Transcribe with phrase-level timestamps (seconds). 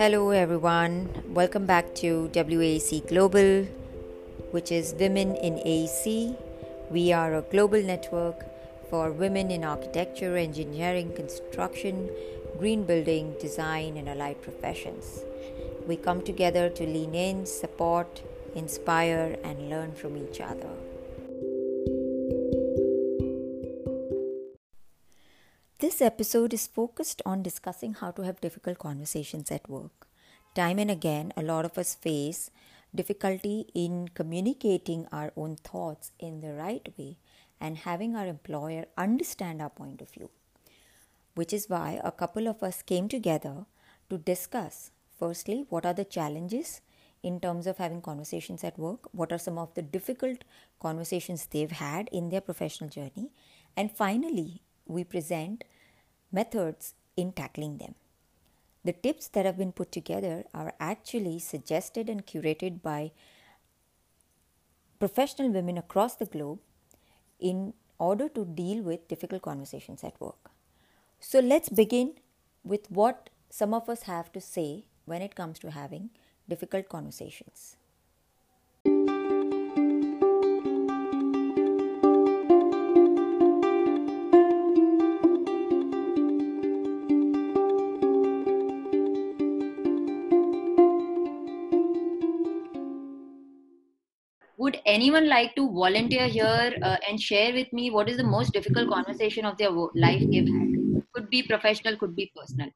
[0.00, 1.10] Hello, everyone.
[1.28, 3.64] Welcome back to WAC Global,
[4.50, 6.38] which is Women in AEC.
[6.90, 8.46] We are a global network
[8.88, 12.08] for women in architecture, engineering, construction,
[12.58, 15.20] green building, design, and allied professions.
[15.86, 18.22] We come together to lean in, support,
[18.54, 20.89] inspire, and learn from each other.
[26.00, 30.08] This episode is focused on discussing how to have difficult conversations at work.
[30.54, 32.50] Time and again, a lot of us face
[32.94, 37.18] difficulty in communicating our own thoughts in the right way
[37.60, 40.30] and having our employer understand our point of view.
[41.34, 43.66] Which is why a couple of us came together
[44.08, 46.80] to discuss firstly, what are the challenges
[47.22, 49.00] in terms of having conversations at work?
[49.12, 50.44] What are some of the difficult
[50.80, 53.32] conversations they've had in their professional journey?
[53.76, 55.62] And finally, we present
[56.32, 57.94] methods in tackling them.
[58.84, 63.12] The tips that have been put together are actually suggested and curated by
[64.98, 66.60] professional women across the globe
[67.38, 70.50] in order to deal with difficult conversations at work.
[71.20, 72.14] So let's begin
[72.64, 76.10] with what some of us have to say when it comes to having
[76.48, 77.76] difficult conversations.
[94.70, 98.52] Would anyone like to volunteer here uh, and share with me what is the most
[98.52, 101.02] difficult conversation of their life they've had?
[101.14, 102.68] Could be professional could be personal.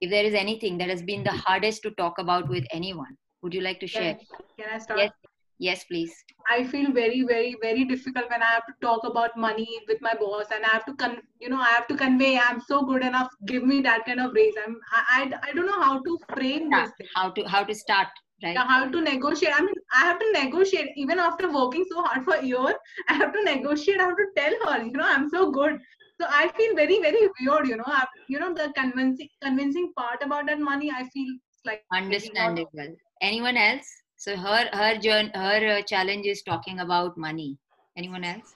[0.00, 3.54] If there is anything that has been the hardest to talk about with anyone would
[3.54, 4.18] you like to share?
[4.58, 5.00] Can, i start?
[5.00, 5.10] Yes
[5.58, 6.12] yes please.
[6.50, 10.14] I feel very very very difficult when i have to talk about money with my
[10.20, 13.04] boss and i have to con- you know i have to convey i'm so good
[13.08, 14.54] enough give me that kind of raise.
[14.64, 16.80] I'm i i, I don't know how to frame yeah.
[16.80, 17.08] this thing.
[17.14, 18.08] how to how to start
[18.42, 18.56] right?
[18.56, 19.52] How to negotiate.
[19.54, 22.74] I mean i have to negotiate even after working so hard for a year
[23.08, 25.78] i have to negotiate i have to tell her you know i'm so good.
[26.20, 30.22] So i feel very very weird you know I, you know the convincing convincing part
[30.22, 31.30] about that money i feel
[31.64, 32.96] like understandable.
[33.20, 33.86] Anyone else?
[34.16, 37.58] So her her journey, her uh, challenge is talking about money.
[37.96, 38.54] Anyone else?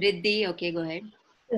[0.00, 1.02] Riddhi okay go ahead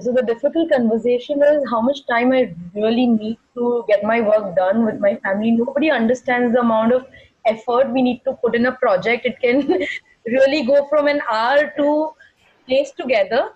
[0.00, 4.54] so the difficult conversation is how much time I really need to get my work
[4.54, 5.53] done with my family.
[5.53, 7.06] Nobody understands the amount of
[7.47, 9.25] effort we need to put in a project.
[9.25, 9.87] It can
[10.26, 12.10] really go from an hour to
[12.69, 13.53] days together,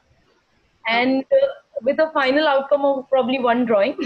[0.88, 1.46] and uh,
[1.82, 3.98] with a final outcome of probably one drawing.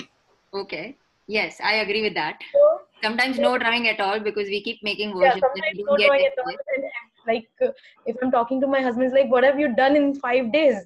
[0.53, 0.97] Okay.
[1.29, 2.39] Yes, I agree with that.
[2.53, 5.43] So, sometimes no drawing at all because we keep making versions.
[5.43, 6.55] Yeah, sometimes no drawing at all.
[6.77, 6.85] And,
[7.27, 7.73] like uh,
[8.05, 10.77] if I'm talking to my husband, it's like, "What have you done in five days?"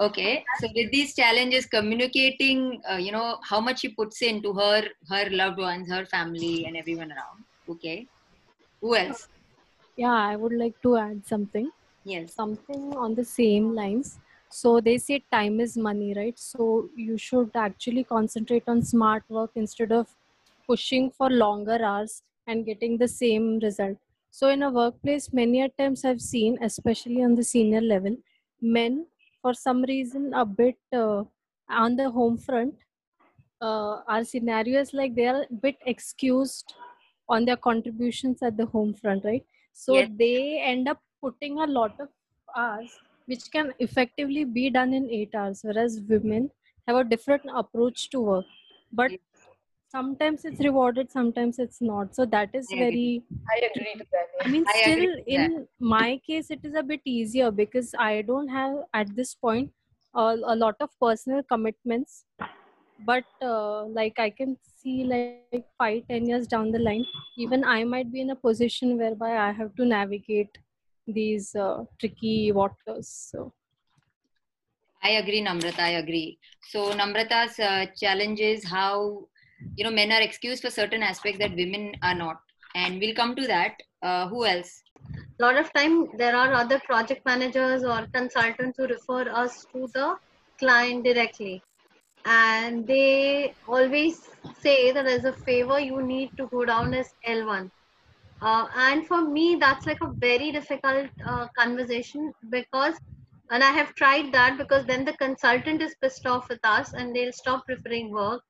[0.00, 4.82] okay so with these challenges communicating uh, you know how much she puts into her
[5.08, 7.44] her loved ones her family and everyone around.
[7.68, 8.06] Okay.
[8.80, 9.28] Who else?
[9.96, 11.70] Yeah i would like to add something.
[12.04, 12.34] Yes.
[12.34, 14.18] Something on the same lines.
[14.50, 16.38] So they say time is money right?
[16.38, 20.08] So you should actually concentrate on smart work instead of
[20.66, 23.96] pushing for longer hours and getting the same result.
[24.30, 28.16] So in a workplace many times i've seen especially on the senior level
[28.60, 29.06] men
[29.46, 31.22] for some reason a bit uh,
[31.84, 32.74] on the home front
[33.60, 36.74] uh, our scenario is like they are a bit excused
[37.28, 39.44] on their contributions at the home front right?
[39.72, 40.10] So yes.
[40.18, 42.08] they end up putting a lot of
[42.56, 46.50] hours which can effectively be done in 8 hours whereas women
[46.88, 48.44] have a different approach to work.
[48.92, 49.12] But
[49.96, 52.14] sometimes it's rewarded sometimes it's not.
[52.14, 53.22] So that is very
[53.54, 54.44] i agree to that.
[54.44, 55.06] I mean I still
[55.38, 59.70] in my case it is a bit easier because i don't have at this point
[60.14, 62.24] uh, a lot of personal commitments.
[63.06, 67.04] But uh, like i can see like five ten years down the line
[67.44, 70.58] even i might be in a position whereby i have to navigate
[71.18, 73.10] these uh, tricky waters.
[73.32, 73.52] So
[75.02, 75.80] i agree namrata.
[75.80, 76.38] I agree.
[76.70, 78.94] So namrata's uh, challenge is how
[79.76, 82.36] you know men are excused for certain aspects that women are not.
[82.74, 83.74] And we'll come to that.
[84.02, 84.82] Uh, who else?
[85.38, 89.88] A lot of time there are other project managers or consultants who refer us to
[89.94, 90.16] the
[90.58, 91.62] client directly.
[92.24, 94.28] And they always
[94.60, 97.70] say that as a favor you need to go down as l1
[98.40, 102.94] uh, and for me that's like a very difficult uh, conversation because
[103.50, 107.14] and i have tried that because then the consultant is pissed off with us and
[107.14, 108.42] they'll stop referring work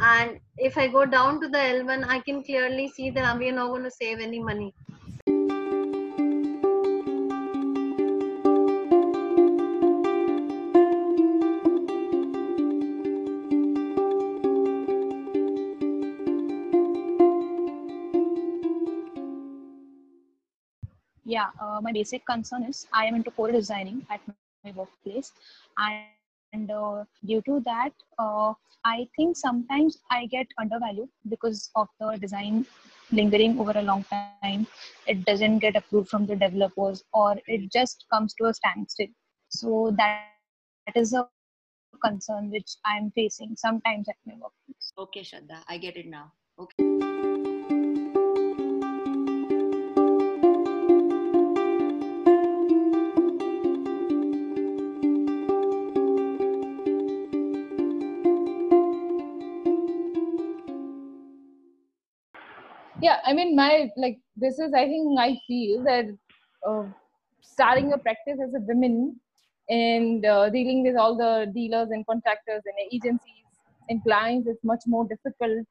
[0.00, 3.52] and if I go down to the L1, I can clearly see that we are
[3.52, 4.74] not going to save any money.
[21.32, 25.32] yeah, uh, my basic concern is I am into core designing at my workplace,
[25.78, 26.04] and
[26.54, 28.52] uh, due to that, uh,
[28.84, 32.66] I think sometimes I get undervalued because of the design
[33.10, 34.66] lingering over a long time.
[35.06, 39.08] It doesn't get approved from the developers, or it just comes to a standstill.
[39.48, 40.26] So that,
[40.86, 41.28] that is a
[42.02, 44.92] concern which I'm facing sometimes at my workplace.
[44.98, 46.32] Okay, Shraddha, I get it now.
[46.58, 46.91] Okay.
[63.32, 66.06] I mean my like this is i think i feel that
[66.68, 66.84] uh,
[67.52, 68.96] starting a practice as a woman
[69.68, 73.42] and uh, dealing with all the dealers and contractors and agencies
[73.88, 75.66] and clients is much more difficult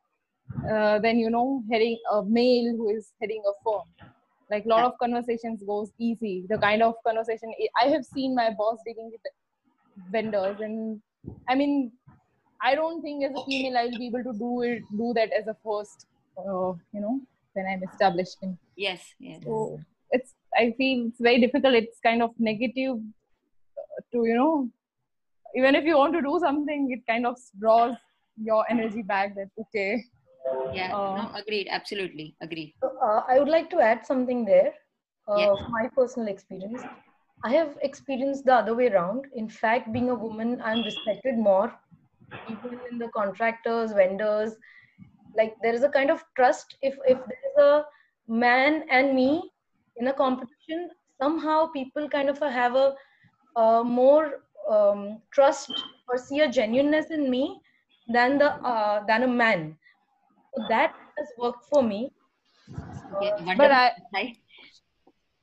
[0.71, 3.87] uh, than you know heading a male who is heading a firm.
[4.49, 6.45] Like a lot of conversations goes easy.
[6.49, 9.21] The kind of conversation i have seen my boss dealing with
[10.11, 11.01] vendors and
[11.47, 11.91] i mean
[12.61, 15.31] i don't think as a female i will be able to do it do that
[15.39, 16.07] as a first
[16.37, 17.19] uh, you know
[17.53, 19.41] when i'm establishing Yes, yes.
[19.43, 19.79] so
[20.11, 22.95] it's i feel it's very difficult it's kind of negative
[23.81, 24.69] uh, to you know
[25.55, 27.95] even if you want to do something it kind of draws
[28.49, 29.91] your energy back that okay
[30.75, 31.67] Yeah, Uh, no, agreed.
[31.77, 32.69] Absolutely, agreed.
[32.83, 34.69] So, uh, I would like to add something there.
[35.31, 35.59] Uh, Yes.
[35.73, 36.81] My personal experience.
[37.49, 39.27] I have experienced the other way around.
[39.41, 41.67] In fact, being a woman, I'm respected more,
[42.53, 44.55] even in the contractors, vendors.
[45.35, 46.75] Like there is a kind of trust.
[46.81, 47.85] If if there is a
[48.27, 49.51] man and me
[49.97, 50.89] in a competition,
[51.21, 52.95] somehow people kind of have a,
[53.55, 57.61] uh more um, trust or see a genuineness in me
[58.07, 59.77] than the uh, than a man.
[60.55, 62.11] So that has worked for me.
[63.13, 63.57] Okay, Uh, wonderful.
[63.57, 64.37] but i right?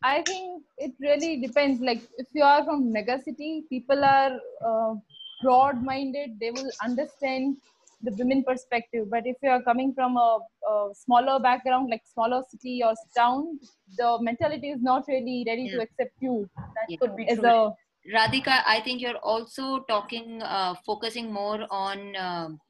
[0.03, 4.33] i think it really depends like if you are from mega city people are
[4.71, 4.95] uh,
[5.43, 7.57] broad minded they will understand
[8.03, 10.39] the women perspective but if you are coming from a,
[10.71, 13.59] a smaller background like smaller city or town
[13.97, 16.99] the mentality is not really ready to accept you that Yeah.
[17.01, 17.53] could be as true.
[17.55, 17.73] a
[18.15, 22.61] Radhika, I think you're also talking, uh, focusing more on um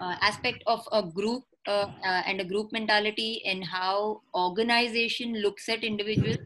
[0.00, 5.68] uh, aspect of a group uh, uh, and a group mentality and how organization looks
[5.68, 6.38] at individuals.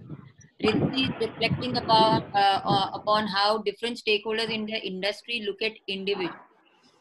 [1.20, 6.36] Reflecting upon uh, uh, upon how different stakeholders in the industry look at individuals,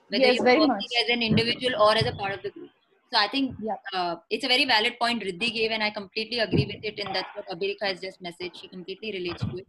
[0.10, 1.04] whether Yes, you're very working much.
[1.04, 2.72] as an individual or as a part of the group.
[3.12, 3.76] So I think Yeah.
[3.94, 7.00] uh, it's a very valid point Riddhi gave, and I completely agree with it.
[7.00, 8.56] And that's what Abhirika has just messaged.
[8.56, 9.68] She completely relates to it.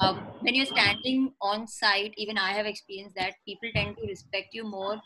[0.00, 4.48] Uh, when you're standing on site, even I have experienced that people tend to respect
[4.52, 5.00] you more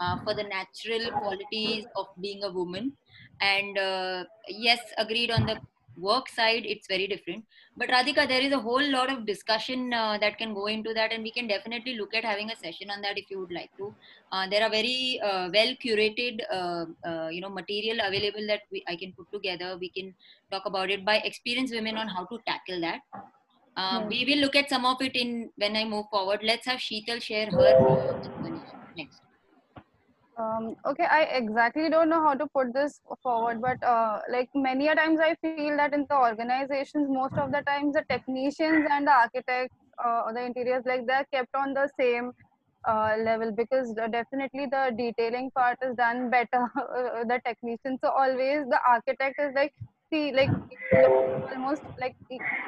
[0.00, 2.96] uh, for the natural qualities of being a woman.
[3.40, 5.58] And uh, yes, agreed on the
[5.96, 7.44] work side, it's very different.
[7.76, 11.12] But Radhika, there is a whole lot of discussion uh, that can go into that,
[11.12, 13.70] and we can definitely look at having a session on that if you would like
[13.78, 13.94] to.
[14.32, 18.84] Uh, there are very uh, well curated, uh, uh, you know, material available that we,
[18.88, 19.76] I can put together.
[19.78, 20.14] We can
[20.50, 23.00] talk about it by experienced women on how to tackle that.
[23.76, 24.08] Uh, Right.
[24.08, 26.40] We will look at some of it in when I move forward.
[26.44, 28.20] Let's have Sheetal share her
[28.96, 29.23] next.
[30.38, 34.88] Um, okay i exactly don't know how to put this forward but uh, like many
[34.88, 39.06] a times i feel that in the organizations most of the times the technicians and
[39.06, 42.32] the architects uh, or the interiors like they're kept on the same
[42.88, 47.98] uh, level because definitely the detailing part is done better uh, the technician.
[48.02, 49.72] So always the architect is like
[50.12, 50.50] see like
[51.54, 52.14] almost like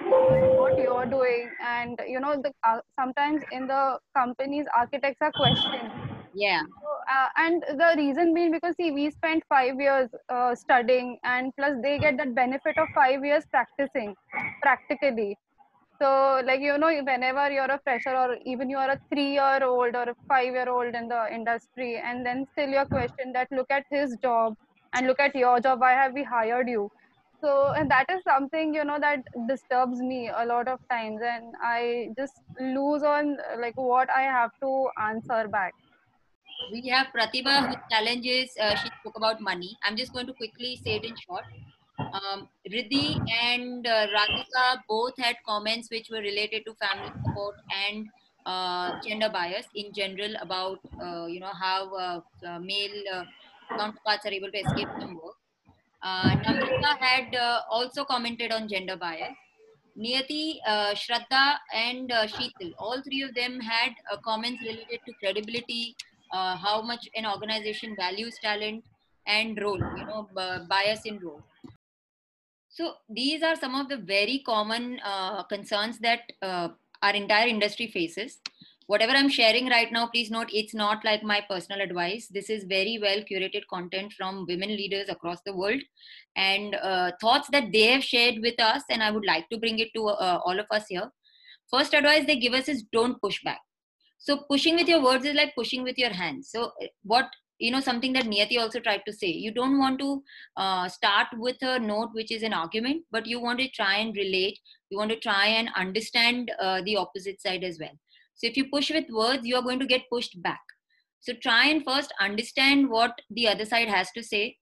[0.09, 6.06] what you're doing and you know the uh, sometimes in the companies architects are questioned
[6.37, 6.63] Yeah,
[7.13, 11.75] uh, and the reason being because see we spent five years uh, studying and plus
[11.83, 14.15] they get that benefit of five years practicing
[14.63, 15.39] practically.
[16.03, 19.65] So like you know whenever you're a fresher or even you are a three year
[19.65, 23.49] old or a five year old in the industry and then still your question that
[23.51, 24.55] look at his job
[24.95, 25.81] and look at your job.
[25.81, 26.91] Why have we hired you?
[27.43, 31.55] So and that is something you know that disturbs me a lot of times and
[31.63, 35.75] i just lose on like what i have to answer back
[36.73, 39.77] we have Pratibha whose challenge is uh, she spoke about money.
[39.85, 41.45] I'm just going to quickly say it in short.
[41.99, 47.55] Um, Riddhi and uh, Radhika both had comments which were related to family support
[47.89, 48.07] and
[48.45, 52.21] uh, gender bias in general about uh, you know how uh,
[52.61, 53.25] male uh,
[53.77, 55.37] counterparts are able to escape from work.
[56.03, 57.37] Uh, Namrata had
[57.71, 59.35] also commented on gender bias.
[59.99, 65.97] Niyati, uh, Shraddha, and uh, Sheetal, all three of them had comments related to credibility,
[66.33, 68.85] uh, how much an organization values talent,
[69.27, 70.29] and role, you know,
[70.69, 71.43] bias in role.
[72.69, 76.69] So these are some of the very common uh, concerns that uh,
[77.03, 78.39] our entire industry faces.
[78.87, 82.29] Whatever I'm sharing right now, please note it's not like my personal advice.
[82.29, 85.81] This is very well curated content from women leaders across the world
[86.37, 88.83] and uh, thoughts that they have shared with us.
[88.89, 91.11] And I would like to bring it to uh, all of us here.
[91.69, 93.61] First advice they give us is don't push back.
[94.19, 96.51] So pushing with your words is like pushing with your hands.
[96.51, 99.99] So uh, what you know something that niyati also tried to say you don't want
[99.99, 100.23] to
[100.57, 104.15] uh, start with a note which is an argument but you want to try and
[104.17, 104.59] relate
[104.91, 107.97] you want to try and understand uh, the opposite side as well.
[108.35, 110.61] So if you push with words you are going to get pushed back.
[111.21, 114.57] So try and first understand what the other side has to say.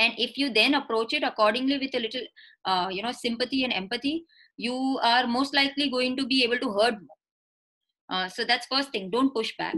[0.00, 2.26] And if you then approach it accordingly with a little
[2.64, 4.24] uh, you know sympathy and empathy
[4.56, 7.17] you are most likely going to be able to hurt more
[8.10, 9.74] uh, so that's first thing don't push back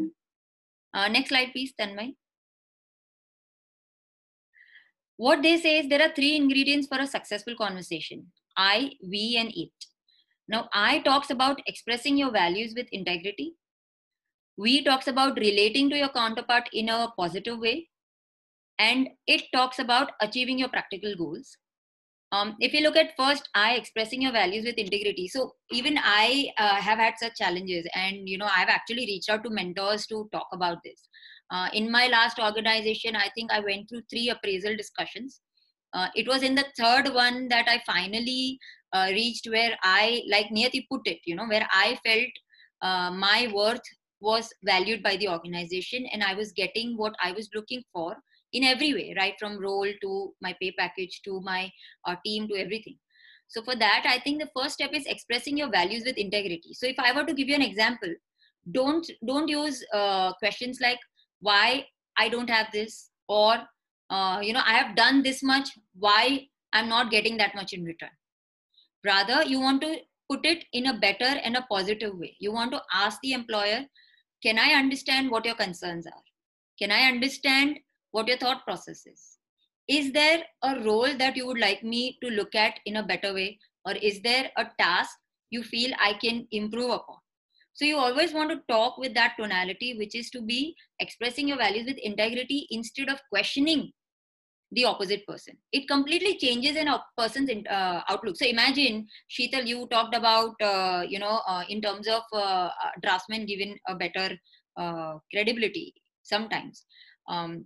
[0.93, 2.15] uh, next slide, please, Tanmay.
[5.17, 9.53] What they say is there are three ingredients for a successful conversation I, we, and
[9.55, 9.71] it.
[10.49, 13.55] Now, I talks about expressing your values with integrity.
[14.57, 17.89] We talks about relating to your counterpart in a positive way.
[18.79, 21.57] And it talks about achieving your practical goals.
[22.33, 25.27] Um, if you look at first i expressing your values with integrity.
[25.29, 29.43] So even i uh, have had such challenges and you know i've actually reached out
[29.45, 31.09] to mentors to talk about this.
[31.51, 35.41] Uh, in my last organization i think i went through three appraisal discussions.
[35.93, 38.59] Uh, it was in the third one that i finally
[38.93, 42.45] uh, reached where i like niyati put it you know where i felt
[42.83, 43.89] uh, my worth
[44.21, 48.17] was valued by the organization and i was getting what i was looking for
[48.53, 51.71] in every way right from role to my pay package to my
[52.07, 52.97] uh, team to everything.
[53.49, 56.75] So for that i think the first step is expressing your values with integrity.
[56.75, 58.15] So if i were to give you an example
[58.73, 60.99] don't don't use uh, questions like
[61.41, 61.87] why
[62.19, 63.11] i don't have this?
[63.29, 63.59] or
[64.11, 65.69] uh, you know i have done this much
[66.05, 68.11] why i'm not getting that much in return?
[69.05, 69.99] Rather you want to
[70.31, 72.37] put it in a better and a positive way.
[72.39, 73.85] You want to ask the employer
[74.43, 76.25] can i understand what your concerns are?
[76.79, 77.79] Can i understand
[78.13, 79.39] what your thought process is.
[79.89, 83.35] Is there a role that you would like me to look at in a better
[83.35, 83.59] way?
[83.85, 85.17] Or is there a task
[85.51, 87.17] you feel I can improve upon?
[87.73, 91.57] So you always want to talk with that tonality, which is to be expressing your
[91.57, 93.93] values with integrity instead of questioning
[94.73, 95.57] the opposite person.
[95.73, 98.37] It completely changes a person's uh, outlook.
[98.37, 102.71] So imagine, Sheetal, you talked about, uh, you know, uh, in terms of uh, uh,
[103.03, 104.37] draftsman given a better
[104.77, 106.85] uh, credibility sometimes.
[107.29, 107.65] Um,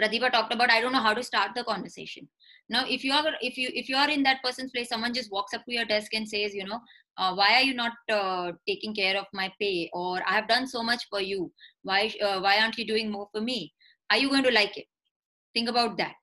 [0.00, 2.28] Pratibha talked about, I don't know how to start the conversation.
[2.68, 5.30] Now, if you are if you if you are in that person's place, someone just
[5.30, 6.80] walks up to your desk and says, you know,
[7.18, 9.90] uh, why are you not uh, taking care of my pay?
[9.92, 11.52] Or I have done so much for you.
[11.82, 13.72] Why uh, why aren't you doing more for me?
[14.10, 14.86] Are you going to like it?
[15.54, 16.14] Think about that.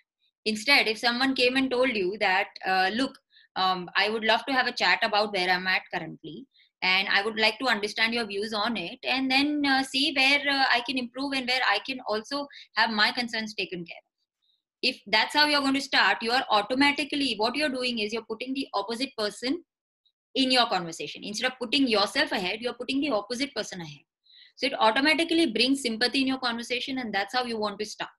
[0.46, 3.16] Instead, if someone came and told you that, uh, look,
[3.56, 6.48] um, I would love to have a chat about where I'm at currently,
[6.82, 10.42] and i would like to understand your views on it and then uh, see where
[10.50, 14.08] uh, i can improve and where i can also have my concerns taken care of.
[14.82, 18.30] If that's how you're going to start you are automatically what you're doing is you're
[18.30, 19.62] putting the opposite person
[20.36, 21.24] in your conversation.
[21.24, 24.06] Instead of putting yourself ahead you're putting the opposite person ahead.
[24.56, 28.10] So it automatically brings sympathy in your conversation and that's how you want to start.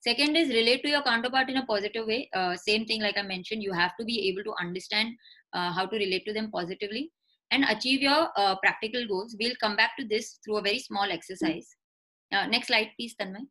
[0.00, 2.30] Second is relate to your counterpart in a positive way.
[2.34, 5.12] Uh, same thing like i mentioned you have to be able to understand
[5.52, 7.10] uh, how to relate to them positively
[7.50, 9.36] and achieve your uh, practical goals.
[9.38, 11.68] We'll come back to this through a very small exercise.
[12.32, 13.46] Uh, next slide, please, Tanmay.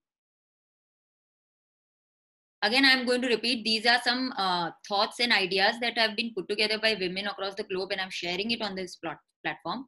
[2.61, 6.33] Again, I'm going to repeat, these are some uh, thoughts and ideas that have been
[6.35, 9.85] put together by women across the globe and I'm sharing it on this plot platform.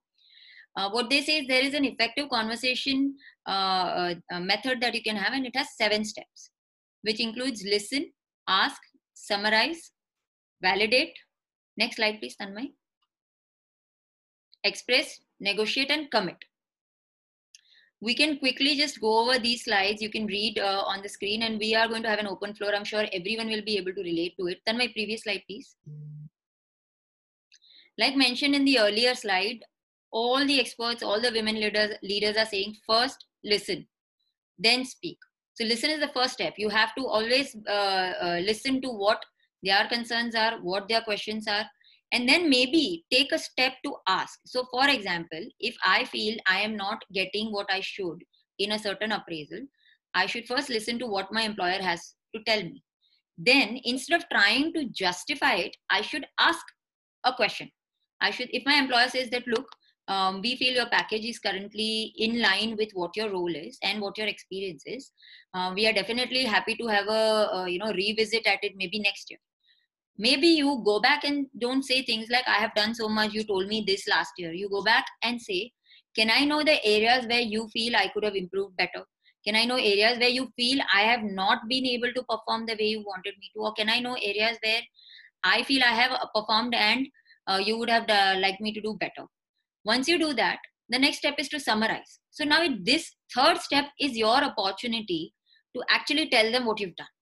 [0.77, 3.15] Uh, what they say is there is an effective conversation
[3.45, 6.51] uh, uh, method that you can have and it has seven steps,
[7.01, 8.09] which includes listen,
[8.47, 8.81] ask,
[9.13, 9.91] summarize,
[10.61, 11.13] validate.
[11.75, 12.71] Next slide, please, Tanmay
[14.63, 16.37] express, negotiate, and commit.
[17.99, 20.01] We can quickly just go over these slides.
[20.01, 22.53] You can read uh, on the screen, and we are going to have an open
[22.55, 22.73] floor.
[22.73, 24.61] I'm sure everyone will be able to relate to it.
[24.65, 25.75] Then my previous slide, please.
[27.97, 29.59] Like mentioned in the earlier slide,
[30.11, 33.87] all the experts, all the women leaders, leaders are saying first listen,
[34.57, 35.17] then speak.
[35.53, 36.53] So listen is the first step.
[36.57, 39.23] You have to always uh, uh, listen to what
[39.63, 41.65] their concerns are, what their questions are,
[42.11, 44.39] and then maybe take a step to ask.
[44.45, 48.23] So for example if i feel i am not getting what i should
[48.59, 49.61] in a certain appraisal
[50.13, 52.83] i should first listen to what my employer has to tell me.
[53.37, 56.65] Then instead of trying to justify it i should ask
[57.23, 57.69] a question.
[58.19, 59.67] I should if my employer says that look
[60.07, 64.01] um, we feel your package is currently in line with what your role is and
[64.01, 65.11] what your experience is
[65.53, 68.99] uh, we are definitely happy to have a, a you know revisit at it maybe
[68.99, 69.39] next year
[70.25, 73.43] maybe you go back and don't say things like i have done so much you
[73.43, 74.51] told me this last year.
[74.53, 75.71] You go back and say
[76.15, 79.03] can i know the areas where you feel i could have improved better?
[79.45, 82.75] Can i know areas where you feel i have not been able to perform the
[82.79, 83.61] way you wanted me to?
[83.61, 84.81] Or can i know areas where
[85.43, 87.07] i feel i have uh, performed and
[87.47, 89.25] uh, you would have uh, liked me to do better?
[89.83, 90.59] Once you do that
[90.89, 92.19] the next step is to summarize.
[92.31, 95.33] So now this third step is your opportunity
[95.75, 97.15] to actually tell them what you've done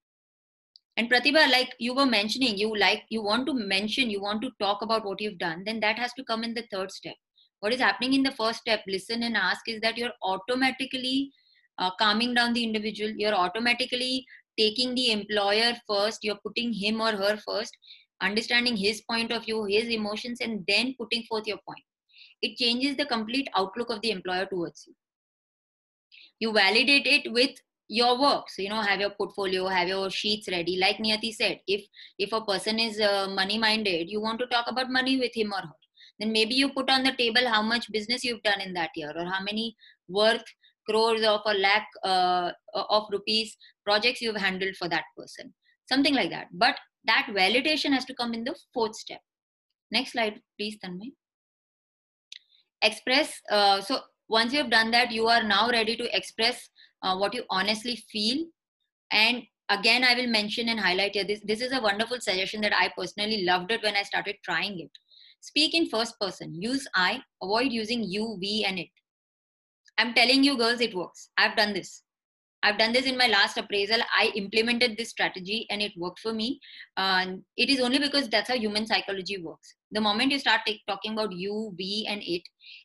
[1.00, 4.50] and pratibha like you were mentioning you like you want to mention you want to
[4.62, 7.16] talk about what you've done then that has to come in the third step.
[7.62, 11.32] What is happening in the first step listen and ask is that you're automatically
[11.78, 13.12] uh, calming down the individual.
[13.16, 14.26] You're automatically
[14.58, 16.20] taking the employer first.
[16.22, 17.78] You're putting him or her first
[18.22, 21.84] understanding his point of view his emotions and then putting forth your point.
[22.42, 24.94] It changes the complete outlook of the employer towards you.
[26.40, 27.52] You validate it with
[27.90, 30.78] your work so you know have your portfolio have your sheets ready.
[30.78, 31.86] Like niyati said if
[32.20, 35.52] if a person is uh, money minded you want to talk about money with him
[35.52, 35.80] or her.
[36.20, 39.12] Then maybe you put on the table how much business you've done in that year
[39.16, 39.76] or how many
[40.08, 40.44] worth
[40.88, 43.56] crores of a lakh uh, of rupees
[43.86, 45.54] projects you've handled for that person.
[45.88, 46.48] Something like that.
[46.54, 49.22] But that validation has to come in the fourth step.
[49.92, 51.14] Next slide please tanmay.
[52.84, 56.70] Express uh, so once you've done that you are now ready to express
[57.02, 58.46] uh, what you honestly feel.
[59.12, 62.76] And again i will mention and highlight here this this is a wonderful suggestion that
[62.76, 64.92] i personally loved it when i started trying it.
[65.42, 66.54] Speak in first person.
[66.62, 68.90] Use i avoid using you we and it.
[69.98, 71.30] I'm telling you girls it works.
[71.38, 72.04] I've done this.
[72.62, 74.02] I've done this in my last appraisal.
[74.18, 76.60] I implemented this strategy and it worked for me.
[76.98, 79.76] And it is only because that's how human psychology works.
[79.92, 82.42] The moment you start talking about you we and it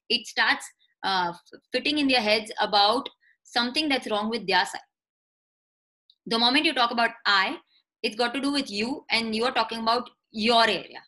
[0.08, 0.64] it starts
[1.02, 1.32] uh,
[1.72, 3.08] fitting in their heads about
[3.44, 4.80] something that's wrong with their side.
[6.26, 7.56] The moment you talk about i
[8.02, 11.02] it's got to do with you and you are talking about your area.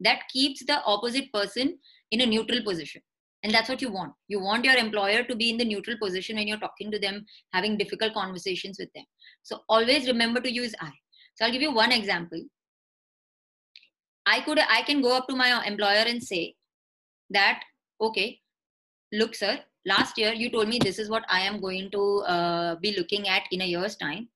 [0.00, 1.78] That keeps the opposite person
[2.10, 3.02] in a neutral position.
[3.42, 4.14] And that's what you want.
[4.28, 7.26] You want your employer to be in the neutral position when you're talking to them
[7.52, 9.04] having difficult conversations with them.
[9.42, 10.90] So always remember to use i.
[11.34, 12.42] So i'll give you one example.
[14.26, 16.54] I could i can go up to my employer and say
[17.30, 17.62] that
[18.00, 18.40] okay
[19.12, 22.02] look sir last year you told me this is what i am going to
[22.34, 24.28] uh, be looking at in a year's time.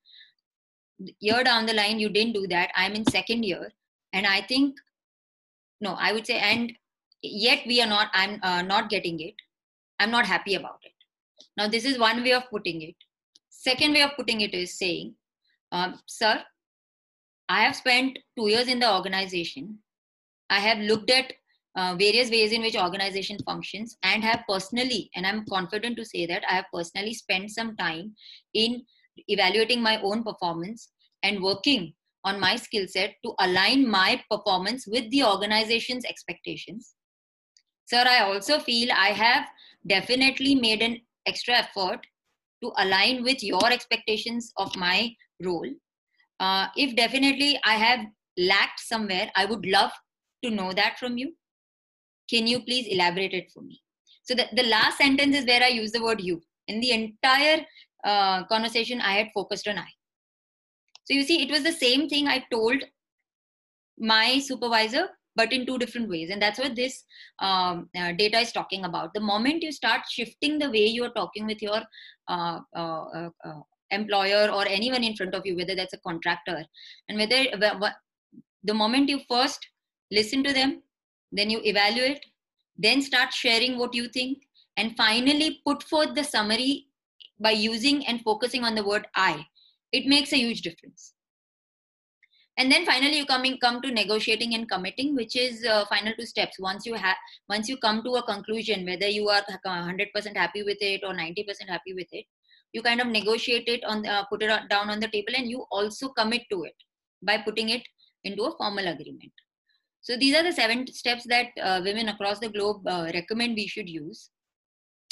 [1.21, 2.71] Year down the line you didn't do that.
[2.75, 3.73] I'm in second year.
[4.13, 4.77] And i think
[5.81, 6.73] no i would say and
[7.23, 9.35] yet we are not i'm uh, not getting it.
[10.01, 10.93] I'm not happy about it.
[11.57, 12.95] Now this is one way of putting it.
[13.49, 15.15] Second way of putting it is saying
[15.73, 16.43] um, sir
[17.49, 19.79] i have spent two years in the organization.
[20.51, 21.33] I have looked at
[21.79, 26.27] uh, various ways in which organization functions and have personally and i'm confident to say
[26.27, 28.13] that i have personally spent some time
[28.55, 28.83] in
[29.29, 30.91] evaluating my own performance
[31.23, 31.93] and working
[32.25, 36.95] on my skill set to align my performance with the organization's expectations
[37.91, 39.49] Sir, I also feel I have
[39.87, 42.07] definitely made an extra effort
[42.63, 45.71] to align with your expectations of my role.
[46.39, 48.01] Uh, if definitely I have
[48.37, 49.91] lacked somewhere, I would love
[50.45, 51.33] to know that from you.
[52.29, 53.81] Can you please elaborate it for me?
[54.23, 56.43] So the, the last sentence is where I use the word you.
[56.67, 57.65] In the entire
[58.05, 59.87] uh, conversation, I had focused on I.
[61.05, 62.83] So you see, it was the same thing I told
[63.99, 67.05] my supervisor but in two different ways and that's what this
[67.39, 71.17] um, uh, data is talking about the moment you start shifting the way you are
[71.21, 71.81] talking with your
[72.29, 73.61] uh, uh, uh, uh
[73.91, 76.59] employer or anyone in front of you whether that's a contractor
[77.09, 77.39] and whether
[78.65, 79.67] the moment you first
[80.11, 80.83] listen to them
[81.33, 82.25] then you evaluate
[82.79, 84.39] then start sharing what you think
[84.77, 86.87] and finally put forth the summary
[87.41, 89.45] by using and focusing on the word i.
[89.93, 91.15] It makes a huge difference.
[92.57, 96.27] And then finally you coming come to negotiating and committing which is uh, final two
[96.27, 96.59] steps.
[96.59, 97.17] Once you have
[97.49, 101.69] once you come to a conclusion whether you are 100% happy with it or 90%
[101.69, 102.25] happy with it
[102.73, 105.65] you kind of negotiate it on uh, put it down on the table and you
[105.71, 106.75] also commit to it
[107.23, 107.83] by putting it
[108.25, 109.33] into a formal agreement
[110.09, 113.67] so these are the seven steps that uh, women across the globe uh, recommend we
[113.67, 114.31] should use.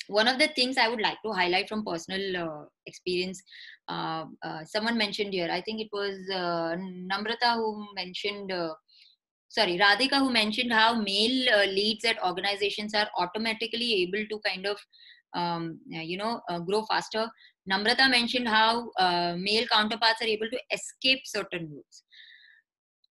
[0.08, 3.42] One of the things i would like to highlight from personal uh, experience
[3.88, 6.76] uh, uh, someone mentioned here i think it was uh,
[7.12, 8.52] namrata who mentioned
[9.56, 11.40] sorry radhika who mentioned how male
[11.78, 14.78] leads at organizations are automatically able to kind of
[15.34, 17.28] um, you know grow faster.
[17.70, 18.90] Namrata mentioned how
[19.48, 22.04] male counterparts are able to escape certain rules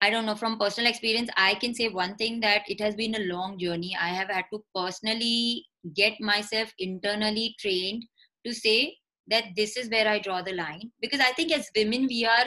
[0.01, 3.15] I don't know from personal experience, I can say one thing that it has been
[3.15, 3.95] a long journey.
[3.99, 8.03] I have had to personally get myself internally trained
[8.45, 8.95] to say
[9.27, 10.91] that this is where I draw the line.
[11.01, 12.45] Because I think as women, we are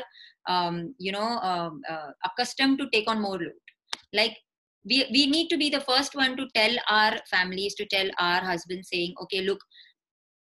[0.49, 3.65] um, you know um, uh, accustomed to take on more load
[4.13, 4.37] like
[4.85, 8.41] we, we need to be the first one to tell our families to tell our
[8.41, 9.61] husbands saying okay look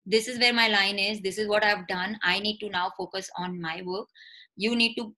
[0.06, 2.90] this is where my line is this is what i've done i need to now
[2.96, 4.06] focus on my work
[4.56, 5.14] you need to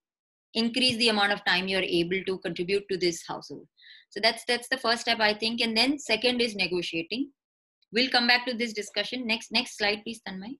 [0.53, 3.67] increase the amount of time you're able to contribute to this household.
[4.09, 5.61] So that's that's the first step i think.
[5.61, 7.31] And then second is negotiating.
[7.93, 9.25] We'll come back to this discussion.
[9.25, 10.57] Next next slide please tanmay.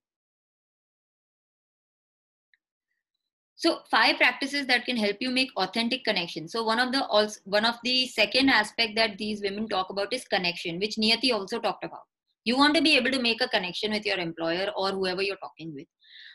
[3.56, 6.48] So five practices that can help you make authentic connection.
[6.48, 10.14] So one of the also one of the second aspect that these women talk about
[10.14, 12.08] is connection which niyati also talked about.
[12.44, 15.44] You want to be able to make a connection with your employer or whoever you're
[15.44, 15.86] talking with.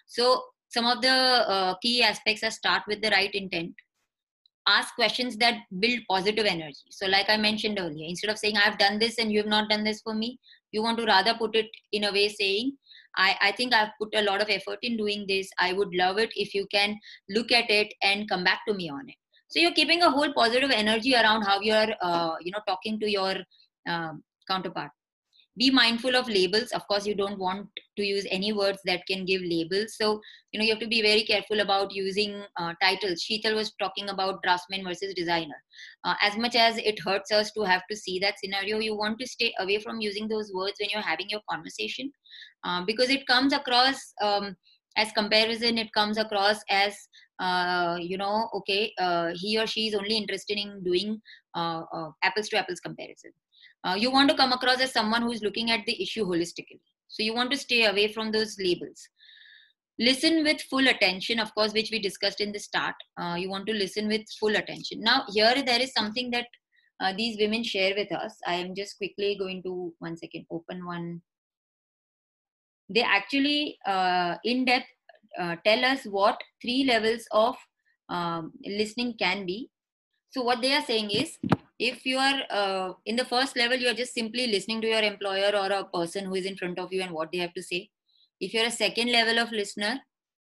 [0.06, 0.40] So
[0.76, 1.16] some of the
[1.54, 3.74] uh, key aspects are start with the right intent
[4.68, 8.78] ask questions that build positive energy so like i mentioned earlier instead of saying i've
[8.84, 10.30] done this and you have not done this for me
[10.72, 12.72] you want to rather put it in a way saying
[13.16, 15.48] I, I think I've put a lot of effort in doing this.
[15.58, 16.98] I would love it if you can
[17.30, 19.14] look at it and come back to me on it.
[19.48, 23.10] So you're keeping a whole positive energy around how you're, uh, you know, talking to
[23.10, 23.36] your
[23.88, 24.90] um, counterpart.
[25.58, 26.70] Be mindful of labels.
[26.72, 29.96] Of course, you don't want to use any words that can give labels.
[29.96, 30.20] So,
[30.52, 33.24] you know, you have to be very careful about using uh, titles.
[33.24, 35.56] Sheetal was talking about draftsman versus designer.
[36.04, 39.18] Uh, as much as it hurts us to have to see that scenario, you want
[39.18, 42.12] to stay away from using those words when you're having your conversation
[42.64, 44.56] uh, because it comes across um,
[44.96, 46.96] as comparison it comes across as
[47.38, 51.20] uh, you know okay uh, he or she is only interested in doing
[51.54, 53.30] uh, uh, apples to apples comparison
[53.96, 56.80] you want to come across as someone who is looking at the issue holistically.
[57.08, 59.08] So you want to stay away from those labels.
[59.98, 62.94] Listen with full attention of course which we discussed in the start.
[63.36, 65.00] You want to listen with full attention.
[65.00, 66.46] Now here there is something that
[67.16, 68.36] these women share with us.
[68.46, 71.22] I am just quickly going to one second open one.
[72.88, 74.86] They actually uh, in depth
[75.38, 77.56] uh, tell us what three levels of
[78.08, 79.70] um, listening can be.
[80.30, 81.38] So what they are saying is
[81.78, 85.02] if you are uh, in the first level you are just simply listening to your
[85.02, 87.62] employer or a person who is in front of you and what they have to
[87.62, 87.90] say.
[88.40, 90.00] If you're a second level of listener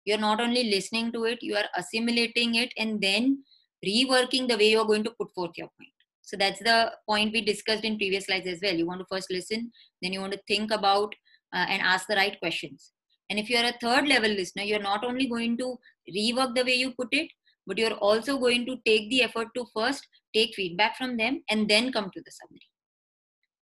[0.05, 3.43] you're not only listening to it you are assimilating it and then
[3.85, 5.93] reworking the way you're going to put forth your point.
[6.23, 8.75] So that's the point we discussed in previous slides as well.
[8.75, 11.15] You want to first listen then you want to think about
[11.53, 12.93] uh, and ask the right questions.
[13.31, 15.77] And if you're a third level listener, you're not only going to
[16.17, 17.29] rework the way you put it,
[17.67, 21.68] but you're also going to take the effort to first take feedback from them and
[21.68, 22.68] then come to the summary.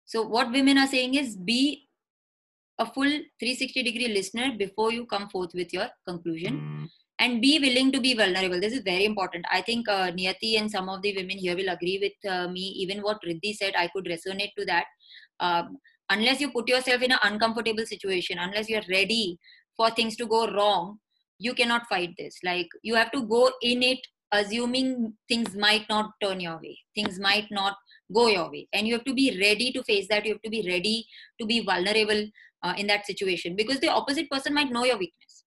[0.04, 1.88] So, what women are saying is be
[2.78, 7.92] a full 360 degree listener before you come forth with your conclusion and be willing
[7.92, 8.60] to be vulnerable.
[8.60, 9.44] This is very important.
[9.52, 12.62] I think uh, Niyati and some of the women here will agree with uh, me.
[12.84, 14.86] Even what Riddhi said, I could resonate to that.
[15.38, 15.78] Um,
[16.10, 19.38] unless you put yourself in an uncomfortable situation unless you're ready
[19.76, 20.98] for things to go wrong
[21.38, 23.98] you cannot fight this like you have to go in it
[24.32, 27.76] assuming things might not turn your way things might not
[28.12, 28.68] go your way.
[28.72, 30.24] And you have to be ready to face that.
[30.24, 31.06] You have to be ready
[31.40, 32.26] to be vulnerable
[32.62, 33.56] uh, in that situation.
[33.56, 35.44] Because the opposite person might know your weakness.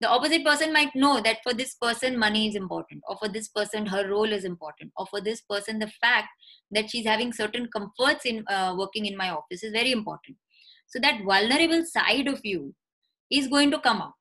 [0.00, 3.48] The opposite person might know that for this person money is important or for this
[3.48, 6.28] person her role is important or for this person the fact
[6.72, 10.36] that she's having certain comforts in uh, working in my office is very important.
[10.88, 12.74] So that vulnerable side of you
[13.30, 14.12] is going to come out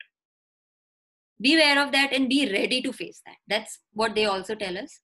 [1.44, 3.36] be aware of that and be ready to face that.
[3.48, 5.00] That's what they also tell us.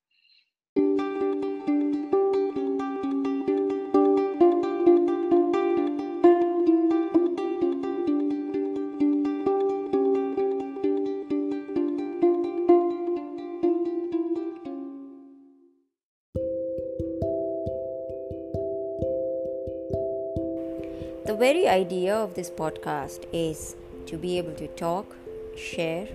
[21.26, 23.76] The very idea of this podcast is
[24.08, 25.16] to be able to talk,
[25.56, 26.08] share,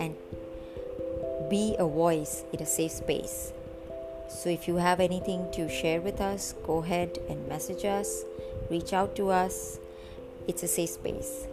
[0.00, 0.14] and
[1.50, 3.52] be a voice in a safe space.
[4.28, 8.24] So, if you have anything to share with us, go ahead and message us,
[8.70, 9.78] reach out to us.
[10.48, 11.46] It's a safe space.